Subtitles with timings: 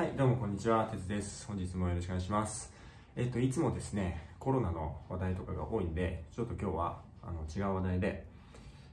[0.00, 1.46] はい、どうもこんにちは、てつです。
[1.46, 2.72] 本日もよろしくお願いします。
[3.16, 8.24] えっと、いつもですね、コロナの話題とかが多いんで、ちょっと今日はあの違う話題で、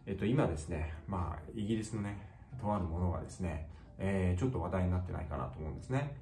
[0.06, 2.18] えっと、今ですね、まあ、イギリスのね、
[2.60, 6.14] とあるものがですね、えーちょっと話題になってないかなと思うんですね。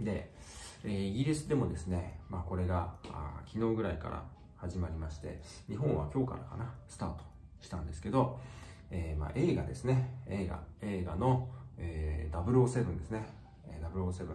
[0.00, 0.30] で、
[0.84, 4.22] えーイギリスでもですね、まあ、これがあ昨日ぐらいから
[4.56, 7.24] 始まりまして、日本は今日からかな、スタート
[7.60, 8.38] したんですけど、
[8.92, 13.26] えーまあ、映画ですね、映画、映画の、えー、007ですね、
[13.96, 14.26] 007、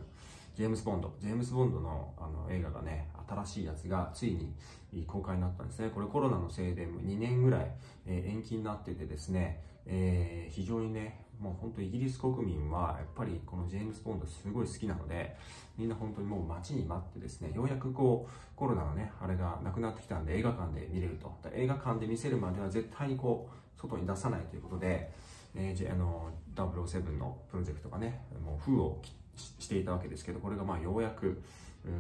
[0.56, 5.90] ジェームス・ボンド、ジェームス・ボンドのあの映画がね、新しいやつがついに公開になったんですね。
[5.90, 7.72] これコロナのせいで2年ぐらい、
[8.06, 15.36] え延期になっててですね、えー非常にね、もう本当イギリス国民はやっぱりこのジェームス・ボンドすごい好きなので、
[15.78, 21.34] みんな本当にもう待ちに待ってですね、ようやくこうコロナのね、あれがなくなってきたんで映画館で見れると。
[21.54, 25.12] 映画館で見せるまでは絶対にこう外に出さないということで、
[25.56, 31.42] えーあの007のプロジェクトがね、もう封をきししていたわけですけど、これがまあようやく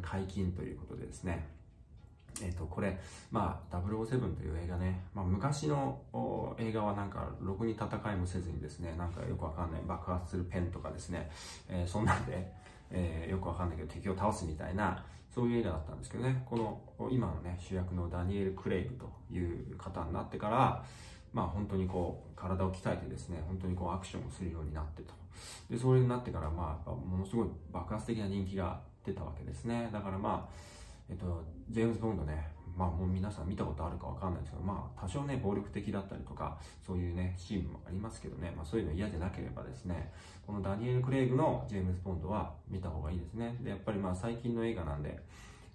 [0.01, 1.47] 解禁ということでですね、
[2.41, 2.97] えっとこれ、
[3.31, 5.99] まあ、007という映画ね、まあ、昔の
[6.57, 11.29] 映画はなんかろくに戦いもせずにですねなんかよくわかんない爆発するペンとかですね、
[11.67, 12.51] えーそんなんで、
[12.89, 16.43] えーよくわかんないけど敵を倒すみたいなそういう映画だったんですけどね。
[16.45, 20.83] この今のね主役のダニエル・クレイグという方になってから
[21.33, 25.20] まあ本当にこう体を鍛えてですね本当にこうアクションをするようになってと。
[25.71, 30.71] でそれになってからまあものすごい爆発的な人気が出たわけですねだからまあ
[31.11, 32.47] えっと、ジェームズ・ボンドね、
[32.77, 40.13] まあもう皆さん見たことあるかわかんないですけど、まあ多少ね、暴力的だったりとか、そういうね、シーンもありますけどね、まあそういうの嫌じゃなければですね、
[40.47, 43.57] このダニエル・クレイグのジェームズ・ボンドは見た方がいいですね。
[43.61, 45.21] で、やっぱりまあ最近の映画なんで、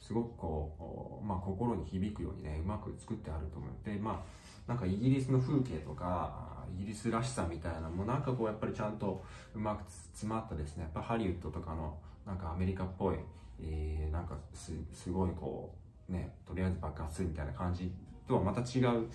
[0.00, 3.70] すごくこう、まあ心に響くようにね、うまく作ってあると思う。
[3.84, 13.16] で、まあ、なんかイギリスの風景とか、イギリスらしさみたいなのもなんかこうやっぱりちゃんとうまく詰まったですね、やっぱハリウッドとかのなんかアメリカっぽい、
[13.62, 15.74] えーなんかすごいこ
[16.08, 17.92] うねとりあえず爆発するみたいな感じ
[18.26, 19.08] とはまた違う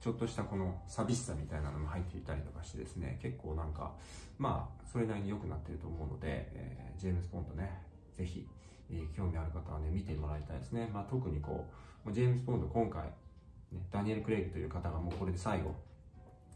[0.00, 3.18] ちょっとしたこの寂しさみたいなのも入っていたりとかしてですね。
[3.20, 3.92] 結構なんか
[4.38, 7.82] まあそれなりに良くなってると思うので、えージェームズ・ボンドね。
[8.16, 8.46] ぜひ、
[8.90, 11.66] えー興味ある方はね見てもらいたいですね、まあ、特にこ
[12.06, 13.02] うジェームズ・ボンド今回、
[13.72, 15.74] ね、ダニエル・クレイグという方がもうこれで最後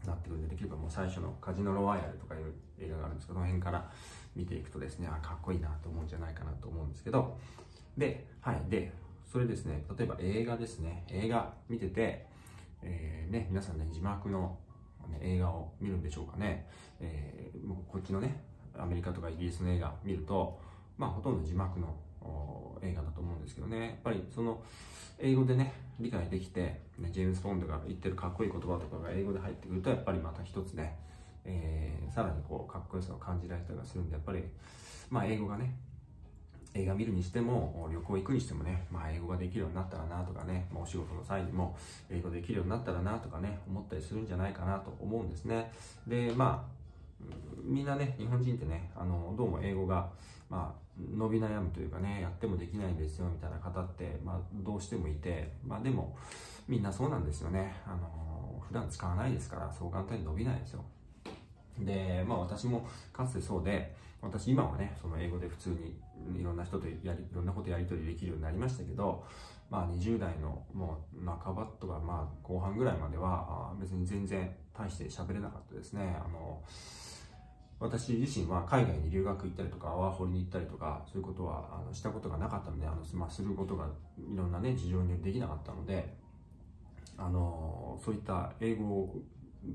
[0.05, 3.89] なってくるんでできればもう最初のカジノロワイヤルとかいう映画があるんですけどこの辺から
[4.35, 7.37] 見ていくとですねあかっこいいなと思うんじゃないかなと思うんですけど
[7.97, 8.93] ではいで
[9.25, 12.25] それですね例えば映画ですね映画見てて、
[12.81, 14.57] えーね皆さんね字幕の、
[15.09, 16.67] ね、映画を見るんでしょうかね、
[16.99, 18.41] えーもうこっちのね
[18.77, 20.59] アメリカとかイギリスの映画見ると
[20.97, 21.87] まあほとんど字幕の
[22.81, 23.79] 映画だと思うんですけどね。
[23.79, 24.61] やっぱりその
[25.19, 30.97] 英語でね理解できて、ね、ジェームズ・ボンドが言ってるかっこいい言葉とかが英語で入ってくるとやっぱりまた一つね、
[31.45, 34.43] えーさらにこうかっこよさを感じられたりするんでやっぱり
[35.11, 35.75] まあ英語がね
[36.73, 41.77] 映画見るにしても旅行行くにしてもね、まあ、英語ができるようになったらなとかね、まあ、お仕事の際にも
[42.09, 45.71] 英語できるようになったらなとかね思ったりするんじゃないかなと思うんですね。
[46.07, 46.67] でま
[47.63, 50.09] みんなね日本人ってねあのどうも英語が、
[50.49, 56.15] まあ、伸び悩むというかねやってもできないんですよみたいな方って、まあ、どうしてもいて、まあ、でも
[56.67, 60.85] みんなそうなんですよねあの普段使わないですからそう簡単に伸びないですよ
[61.85, 65.99] で、まあ私もかつてそうで、私今はね、その英語で普通に
[66.39, 69.23] いろんな人とやり、いろんなことやり取りできるようになりましたけど、
[69.69, 76.17] まあ20代のもう半ばとかまあ後半ぐらいまでは別に全然大して喋れなかったですね。
[76.23, 76.61] あの、
[77.79, 86.15] 私自身は海外に留学行ったりとか、ワーホリに行ったりとか、そういうことはあのしたことがなかったので、あのまあ、することがいろんなね、事情によりできなかったので、
[87.17, 89.15] あのそういった英語を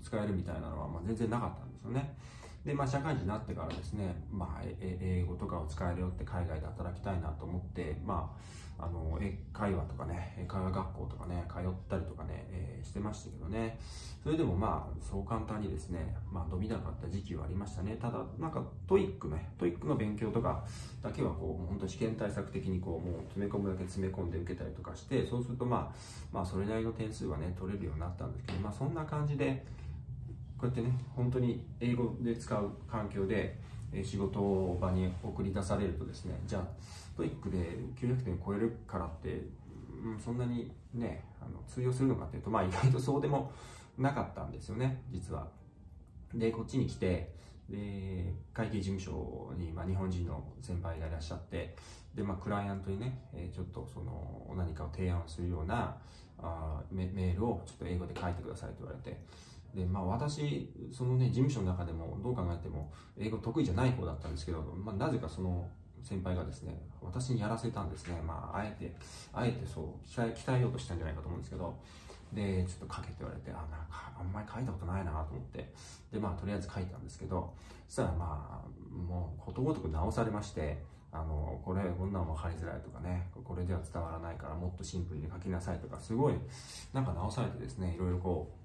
[0.03, 2.17] 使えるみたいなのは、まあ、全然なかったんですよね。
[2.65, 8.31] で、まあ、社会人になってからですね、まあ、英語とかを使えるよって海外で働きたいなと思って、ま
[8.79, 13.79] あ、あの英会話とかね、英会話学校とかね、通ったりとかね、えーしてましたけどね、
[14.23, 17.97] それでもまあ、そう簡単にですね、まあ、伸びなかった時期はありましたね。
[18.01, 20.65] ただ、なんか、 TOEIC ね、 TOEIC の勉強とか
[21.03, 25.97] だけは、こ、う本当試験対策的に、こう、もう詰め込むだけ詰め込んで受けたりとかして、そうすると、まあ、
[26.33, 29.65] まあ、それなりの点数はね、取れるようになったんですけど、まあ、そんな感じで、
[30.63, 33.59] こうやってね、本当に英語で使う環境で、
[34.05, 36.63] 仕事場に送り出されるとですね、じゃあ、
[37.17, 37.59] TOEIC で
[38.01, 39.43] 900点超えるからって、
[40.05, 43.51] うん、そんなにね、あの通用するのかっていうと、まあ意外とそうでも
[43.99, 45.49] なかったんですよね、実は。
[46.33, 47.35] で、こっちに来て、
[47.69, 51.75] で、会計事務所に、まあ、日本人の先輩がいらっしゃって、
[52.15, 55.97] で、まあ、クライアントにね、えーちょっとその何かを提案するような
[56.39, 59.19] あメールをちょっと英語で書いてくださいと言われて、
[59.75, 65.69] で、まあ私、そのね、事務所の中でもどう考えても英語得意じゃない方だったんですけど、まあなぜかその
[66.03, 68.21] 先輩がですね、私にやらせたんですね。
[68.27, 68.95] まあ、あえて、
[69.33, 71.75] あえてそう、鍛え、鍛えようとしたんじゃないかと思うんですけど、
[72.33, 75.73] で、ちょっと書けって言われて、あ、なんか、あんまり書いたことないなと思って、
[76.13, 77.53] で、まあ、とりあえず書いたんですけど、
[77.89, 80.83] そしたらまあ、もう、ことごとく直されまして、
[81.13, 86.35] あの、これ、こんなんも貼りづらいとかね、これでは伝わらないからもっとシンプルに書きなさいとか、すごい、
[86.93, 88.62] なんか直されてですね、いろいろこう、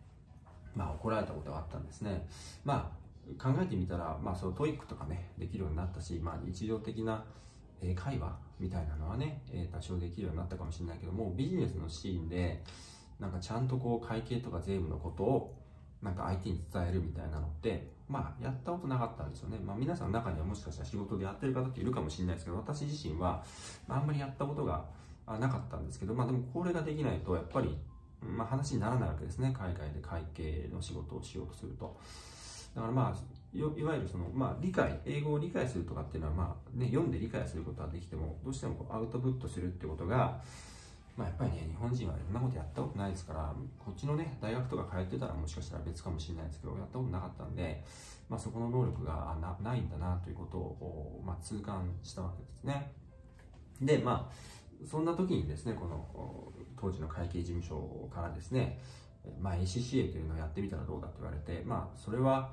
[0.78, 2.28] まあ怒られたことがあったんですね。
[2.64, 2.94] ま
[3.40, 7.26] あ、考えてみたら、まあその TOEIC とかね、できるようになったし、まあ日常的な
[7.96, 9.42] 会話みたいなのはね、
[9.72, 12.64] 多少できるようになったかもしれないけども、ビジネスのシーンで、
[13.20, 15.58] なんかちゃんとこう会計とか税務のことを
[16.02, 19.58] なんか相手に伝えるみたいなのって、まあ、やったことなかったんですよね。
[19.66, 23.44] まあ、皆さんの中にはもしかしたら仕事でやってる方っているかもしれないですけど、私自身は、
[23.90, 24.86] あ、あんまりやったことが
[25.28, 27.78] なかったんですけど、まあ、でもこれができないと、やっぱり、
[28.22, 29.54] まあ、話にならないわけですね。
[29.58, 31.98] 海外で会計の仕事をしようとすると。
[32.76, 40.42] だからまあ、いわゆるその、まあ、理解、英語を理解するとかっていうのは、まあ、ね、読んで理解することはできても、どうしてもアウトプットするってことが、
[41.18, 47.84] まあ、やっぱりね、日本人はそんなことやったことないですから、こっちのね、大学とか通ってたらもしかしたら別かもしれないですけど、やったことなかったんで、
[48.30, 52.92] まあ、そこの能力がなないんだなということを、まあ、痛感したわけですね。
[53.82, 58.80] で、まあ、そんな時にですね、この当時の会計事務所からですね、
[59.40, 62.52] まあ、ACCA というのをやってみたらどうだと言われて、まあ、それは、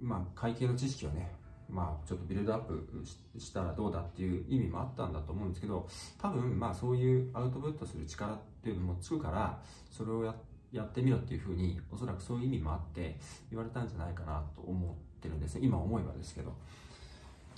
[0.00, 1.30] まあ、会計の知識をね、
[1.68, 3.04] まあ、ちょっとビルドアップ
[3.38, 5.86] したらどうだっていう意味もあったんだと思うんですけど、
[6.20, 9.60] 多分、まあ、そういうアウトプットする力っていうのもつくから、
[9.90, 10.34] それをや
[10.70, 13.16] やってみろっていうふうに、おそらくそういう意味もあって
[13.50, 15.62] 言われたんじゃないかなと思ってるんですね。
[15.64, 16.52] 今思えばですけど。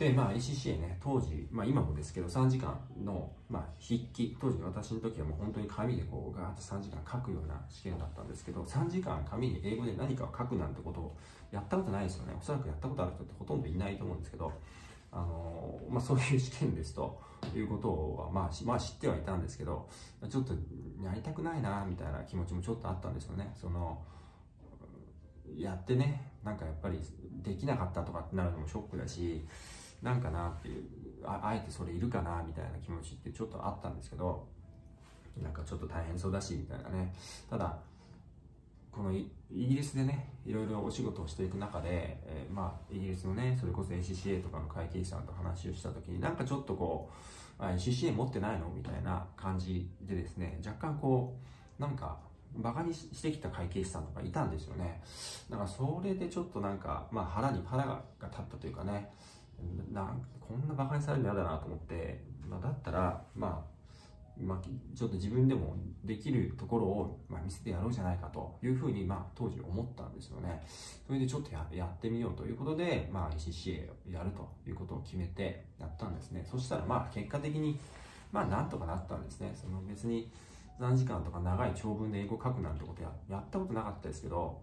[0.00, 2.74] で、まあ、ACCA ね、当時、まあ今もですけど、3時間
[3.04, 11.16] の、まあ、筆記、当時私の時はもう本当に紙でこう、ガーッと3時間書くような試験だったんですけど、3時間紙に英語で何かを書くなんてことを
[11.52, 12.34] やったことないですよね。
[12.40, 14.50] おそらくやったことある人ってほとんどいないと思うんですけど、
[15.12, 17.20] あのまあ、そういう試験ですと
[17.54, 19.86] いうことは、まあ、まあ、知ってはいたんですけど、
[20.30, 20.54] ちょっと
[21.04, 23.52] やりたくないな、みたいな気持ちもちょっとあったんですよね。
[23.54, 24.00] その、
[25.58, 26.98] やってね、なんかやっぱり
[27.42, 29.44] できなかったとかってなるのもショックだし、
[30.02, 30.84] なんかなっていう
[31.24, 34.46] ああえてそれいるかなみたいな気持ちってちょっとあったんですけど
[35.42, 37.14] なんかちょっと大変そうだしみたいなね。
[37.48, 37.78] ただ
[38.90, 47.08] このイギリスでねいろいろお仕事をしていく中で、えー、まあイギリスのねそれこそ ACCA とかの会計士さんと話をした時になんかちょっとこ
[47.58, 51.36] う ACCA 持ってないのみたいな感じでですね若干こ
[51.78, 52.18] うなんか
[52.56, 55.00] バカにしてきた会計士さんとかいたんですよね。
[55.48, 59.12] だからそれでちょっとなんか、まあ、腹に腹が立ったというかね。
[59.92, 63.70] なこんな馬鹿にされるの嫌だなと思って、まあ、だったら、まあ、
[64.42, 64.58] まあ、
[64.96, 70.62] ちょっと自分でもできるところを、まあ、見せてやろうじゃないかというふうに、まあ、当時思ったんですよね。
[71.06, 76.46] それでちょっとややってみようということで、まあ、ACCA をやるということを決めてやったんですね。
[76.50, 77.78] そしたら、まあ、結果的に、
[78.32, 79.52] まあ、なんとかなったんですね。
[79.54, 80.30] その別に
[80.78, 84.58] 何時間とか長い長文で英語書くなんてことややったことなかったですけど、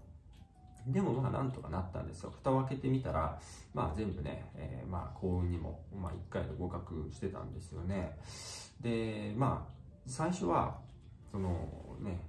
[0.87, 2.31] でもまあなんとかなったんですよ。
[2.31, 3.39] 蓋を開けてみたら、
[3.73, 8.17] まあ全部ね、えー、まあ幸運にも、まあ1回で合格してたんですよね。
[8.81, 9.73] で、まあ
[10.05, 10.79] 最初は、
[11.31, 11.67] その
[11.99, 12.21] ね、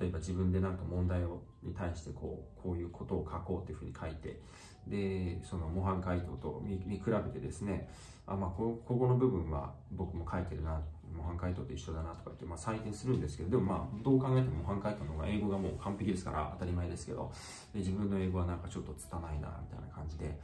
[0.00, 4.40] 例えば自分でなんか問題をに対してこう、こういうことを書こうっていうふうに書いて、
[4.86, 7.88] で、その模範解答と見比べてですね、
[8.26, 10.80] あ、まあこ、ここの部分は僕も書いてるな
[11.18, 17.32] 模範解答と一緒だなとか言って、まあ、採点するんですけど、でもまあ、どう考えても模範解答の方が英語がもう完璧ですから当たり前ですけど、
[17.74, 20.38] で自分の英語はなんかちょっと拙いな、みたいな感じで、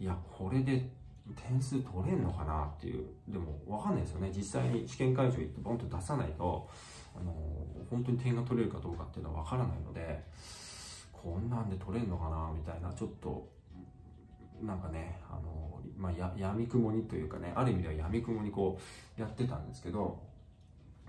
[0.00, 0.90] いや、これで
[1.48, 4.30] 点数取れんのかなっていう、でもわかんないですよね。
[4.34, 6.68] 実際に試験会場行ってボンと出さないと、
[7.14, 7.32] あの
[7.90, 10.24] 本当に点が取れるかどうかっていうのはわからないので、
[11.12, 13.48] こんなんで取れんのかなみたいな、ちょっと、
[14.62, 18.78] なんかね、あのまあ、や闇雲にというかねある意味では闇雲にこ
[19.18, 20.20] うやってたんですけど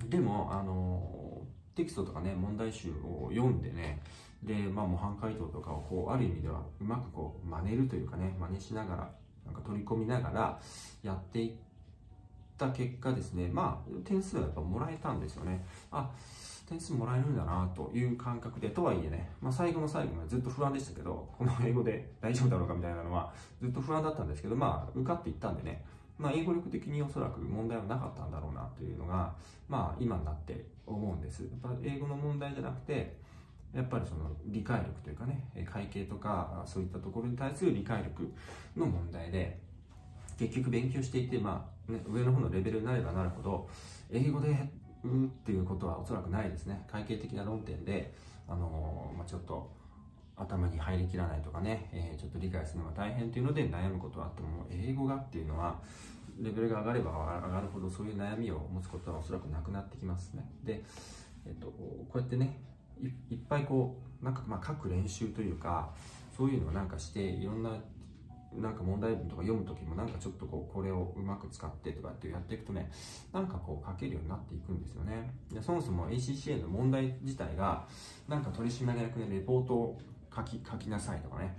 [0.07, 1.41] でもあの
[1.75, 4.01] テキストとかね問題集を読んでね
[4.43, 9.11] で、まあ、模範解答とかをこうある意味ではうまくこう真似るというかね真似しながら
[9.45, 10.59] なんか取り込みながら
[11.03, 11.51] やっていっ
[12.57, 15.65] た結果ですねまあ点数はやっぱもらえたんですよね。
[15.91, 16.09] あ
[16.69, 25.83] 点数もらえるんだなという感覚で、とはいえね、まあ、最後の最後までずっと不安でしたけど、この英語で 大丈夫だろうかみたいなのはずっと不安だったんですけど、まあ、受かっていったんでね、
[26.19, 29.33] まあ、英語力的におそらく問題はなかったんだろうなというのが、
[29.67, 31.41] まあ、今になって思うんです。
[31.41, 33.17] やっぱ英語の問題じゃなくて、
[33.73, 38.31] やっぱりその理解力というかね、会計とかそういったところに対する理解力
[38.75, 39.59] の問題で、
[40.37, 43.69] 結局勉強していて、まあね、上の方のレベルになればなるほど、
[44.11, 44.69] 英語で
[45.03, 46.85] うっていうことはおそらくないですね。
[46.91, 48.13] 会計的な論点で、
[48.47, 49.69] あのー、まあ、ちょっと
[50.35, 55.79] 頭に入りきらないとかね、えー、ちょっと理解するのが大変っていうので悩むことはあっても、英語がっていうのは、
[56.41, 57.11] レベルが上がれば
[57.45, 60.81] 上がるほどそういう悩みを持つことはおそらくなくなってきますねで、
[61.45, 62.61] えっと、こうやってね
[63.29, 65.89] いっぱいこうなんかまあ書く練習というか
[66.35, 67.71] そういうのをなんかしていろんな
[68.53, 72.91] なんか問題文とか読む時もなんかちょっとこうこれをうまく使ってとかってやっていくとね
[73.31, 75.31] なんかこう書けるようになっていくんですよね。
[75.51, 77.85] でそもそも ACCA の問題自体が
[78.27, 80.01] なんか取締役でレポートを
[80.35, 81.55] 書き書きなさいとかね。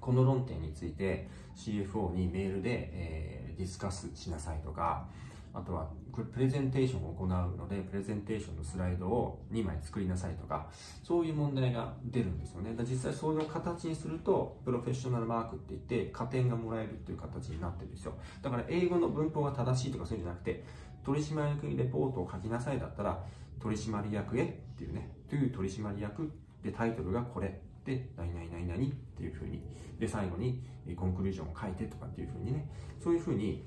[0.00, 5.08] この論点について CFO にメールで、えー、ディスカスしなさいとか
[5.56, 10.68] あとはプレゼンテーションを行うのでプレゼンテーションのスライドを2枚作りなさいとか
[11.02, 12.74] そういう問題が出るんですよね。
[12.78, 18.12] 実際そういう形にするとプロフェッショナルマークって言って加点がもらえるっていう形になってるんですよ。
[18.42, 20.64] だから英語の文法が正しいとかそういうんじゃなくて
[21.04, 23.22] 取締役にレポートを書きなさいだったら
[23.60, 24.46] 取締役へっ
[24.76, 26.30] ていうねという取締役
[26.62, 29.62] でタイトルがこれで何々何々っていうふうに
[29.98, 30.62] で最後に
[30.96, 32.68] コンクルージョンを書いてとかっていうふうにね
[33.02, 33.66] そういうふうに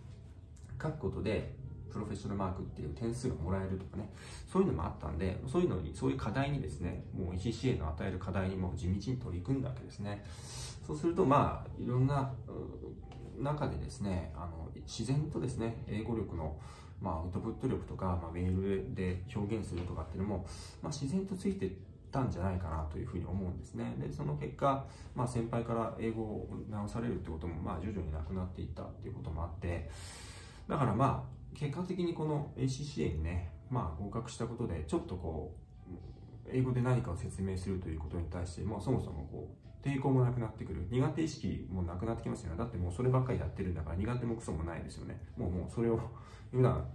[0.82, 1.59] 書くことで
[1.92, 4.10] プロフェッショナルマークっていう点数がもらえるとかね、
[4.52, 10.24] そういうのもあったんで、そういうのに、そういう課題にですね、もう ECCA の与える課題にも地道に取り組んだわけですね。
[10.86, 12.32] そうすると、まあ、いろんな
[13.38, 16.58] 中でですね、あの自然とですね、英語力の
[17.02, 20.46] まあ、アウトプット力とか、まあ、メールで表現するとかっていうのも、
[20.82, 21.72] まあ、自然とついて
[22.12, 23.96] たんじゃないかなというふうに思うんですね。
[23.98, 29.90] で、その結果、まあ、先輩から英語を直されるってことも、まあ、徐々になくなっていったっていうこともあって、
[30.68, 40.88] だからまあ、結果的にこの ACCA にね、まあ合格したことで、ちょっとこう、英語で何かを説明するということに対して、もうそもそもこう、抵抗もなくなってくる。
[40.90, 42.58] 苦手意識もなくなってきますよね。
[42.58, 45.22] だってもうそればっかりやってるんだから苦手もクソもないですよね。
[45.38, 46.00] もうもうそれを、
[46.52, 46.86] 普段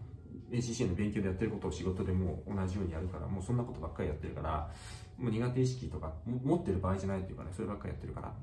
[0.50, 4.70] ACCA の勉強でやってることを仕事でもう同じようにやるから、もうそんなことばっかりやってるから、
[5.16, 8.34] もう苦手意識とか持ってる場合じゃないっていうかね、そればっかりやってるから、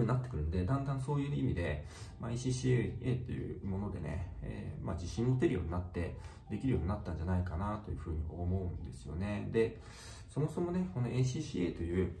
[0.00, 1.84] になってくるんで、だんだんそういう意味で、
[2.20, 6.16] まあ、ECCA っていうものでね、えー、まあ、自信持てるようになって、
[6.50, 9.48] できるようになったんじゃないかなというふうに思うんですよね。
[9.52, 9.80] で、
[10.32, 12.12] そもそもね、この ACCA という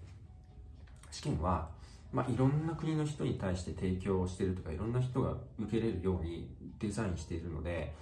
[1.10, 1.68] 試験は、
[2.12, 7.94] まあ、いろんな国の人に対して提供してるとか、いろんな人が受けれるようにデザインしているので、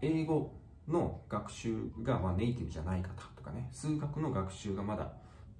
[0.00, 0.52] 英語
[0.88, 5.12] の学習がまネイティブじゃない方とかね、数学の学習がまだ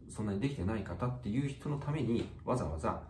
[0.09, 3.01] そんなにできてない方っていう人のためにわざわざ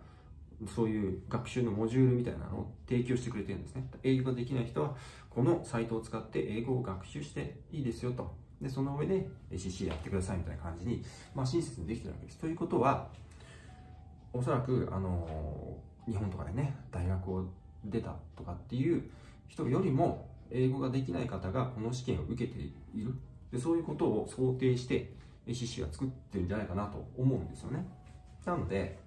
[0.68, 3.88] そういう学習のモジュールみたいなのを提供してくれてるんですね。
[4.02, 4.94] 英語ができない人は、
[5.30, 8.34] このサイトを使って英語を学習していいですよと。
[8.60, 11.04] で、その上で ACC やってくださいみたいな感じに、
[11.34, 12.38] まあ、親切にできてるわけです。
[12.38, 13.08] ということは、
[14.32, 15.76] おそらく、あの
[16.06, 17.44] 日本とかでね、大学を
[17.84, 19.02] 出たとかっていう
[19.48, 23.14] 人よりも、英語ができない方がこの試験を受けている。
[23.50, 25.12] で、そういうことを想定して、
[25.46, 27.84] ACC は作ってるんじゃないかなと思うんですよね。
[28.44, 28.98] なので、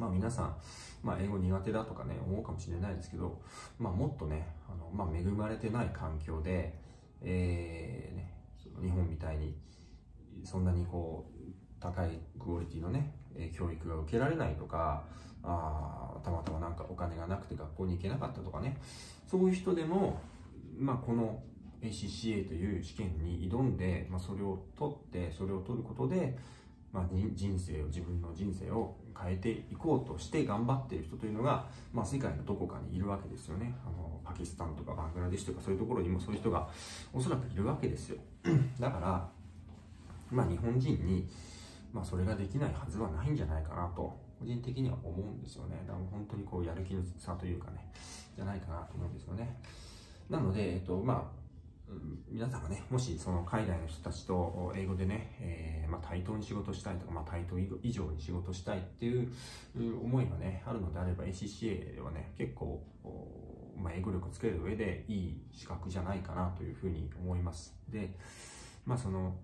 [0.00, 0.56] まあ皆さん、
[1.02, 3.38] まあ英語苦手だとかね、思うかもしれないですけど、
[3.78, 6.74] まあもっとね、あのまあ恵まれてない環境で、
[7.20, 8.34] えー、ね、
[8.82, 9.54] 日本みたいに、
[10.42, 13.14] そんなにこう、高いクオリティのね、
[13.54, 15.04] 教育が受けられないとか、
[15.42, 18.78] あたまたまなんかお金がなくて学校に行けなかったとかね、
[19.30, 20.18] そういう人でも、
[20.78, 21.42] まあこの
[21.82, 26.38] ACCA という試験に挑んで、まあ、それを取ってそれを取ることで、
[26.92, 27.04] まあ、
[27.34, 33.74] 人生を自分の人生を変えていこうとして頑張っている人というのが、まあ、世界のどこかにいるわけですよね。
[33.86, 36.68] あのパキスタンとかバングラデシュとかそういうところにもそういう人が
[37.12, 38.18] おそらくいるわけですよ。
[38.80, 39.28] だから、
[40.30, 41.28] まあ、日本人に、
[41.92, 45.82] まあ、それができないはずはないんじゃないかなと個人的には思うんですよね。
[45.86, 47.90] だから本当にこうやる気の差というかね
[48.34, 49.60] じゃないかなと思うんですよね。
[50.28, 51.39] なので、えっとまあ、
[52.28, 59.32] 皆さんがね、もしその海外の人たちと英語でね、えー、まあ、対等に仕事したいとか、まあ、対等以上に仕事したいっていう
[59.76, 62.82] 思いがね、あるのであれば ACCA はね、結構、
[63.76, 67.74] まあ、英語力をつける上でいい資格じゃないかなというふうに思います。
[67.88, 68.14] で、
[68.86, 69.34] まあその、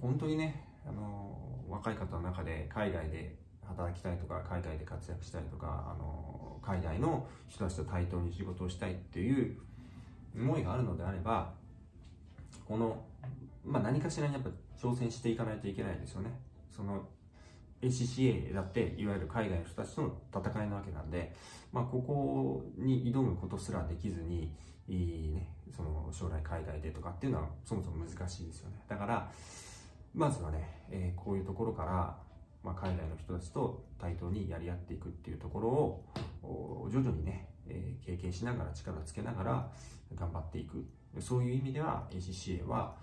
[0.00, 9.58] 本当にね、あの、若い方の中で海外で働きたいとか、海外で活躍したいとか、あの、海外の人たちと対等に仕事をしたいっていう
[10.36, 11.52] 思いがあるのであれば、
[12.66, 13.04] この、
[13.64, 16.30] まあ、何かしらにやっぱ挑戦していかないといけないですよね。
[16.70, 17.08] その
[17.82, 21.34] ACCA だっていわゆる海外の人たちとの戦いなわけなんで、
[21.72, 24.50] まあ、ここに挑むことすらできずに
[24.88, 29.30] いい、ね、その将来海外でとかっていうのはそもそも難しいですよねだから
[30.14, 32.16] まずはね、えー、こういうところから、
[32.62, 35.68] まあ、海外の人たちと対等にやり合っていくっていうところ
[36.48, 39.70] を徐々にね、えー、経験しながら力つけながら
[40.14, 40.86] 頑張っていく
[41.20, 42.94] そういう意味では ACCA は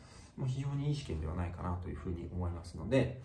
[0.45, 3.21] 非常にいい試験ではないかなというふうに思いますので、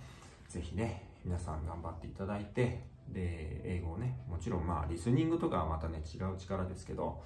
[0.49, 7.23] ぜひね、皆さん頑張っていただいて、で、英語をね、もちろんまあ、リスニングとかはまたね、違う力ですけど、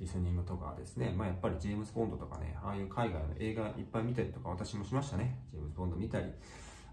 [0.00, 5.38] リスニングとかですね、まあやっぱりジェームズ・ボンドとかね、ああいう海外の映画いっぱい見たりとか私もしましたね。
[5.50, 6.26] ジェームズ・ボンド見たり、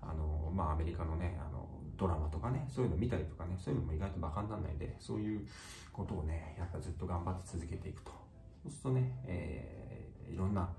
[0.02, 5.48] あの、まあアメリカのね、あの、ドラマとかね、そういうの見たりとかね、そういうのも意外とバカにならないで、そういう
[5.92, 8.12] ことをね、やっぱずっと頑張って続けていくと。
[8.64, 9.81] そうするとね、えー、
[10.52, 10.70] んな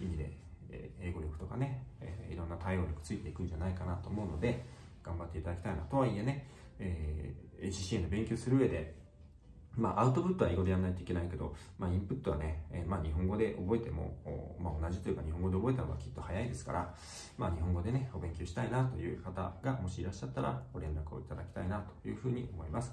[0.00, 0.32] 意味で、
[0.70, 4.64] えー、英語力とかね、えー、いろんな対応力ついていくんじゃないかなと思うので、
[5.02, 6.46] 頑張っていただきたいなとはいえね、
[6.78, 8.94] えー、HCA の勉強する上で、
[9.76, 14.14] まあ、アウトプットは英語でやらないといけないけど、まあ、インプットはね、えー、まあ、日本語で覚えても、
[14.60, 16.94] まあ、同じというか日本語で覚えたのがきっと早いですから、
[17.38, 22.92] まあ、日本語でね、お勉強したいなという方がもしいらっしゃったら、ご連絡をいただきたいなというふうに思います。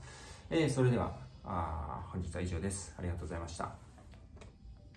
[0.49, 2.93] えー、それでは、あ本日は以上です。
[2.97, 3.86] ありがとうございました。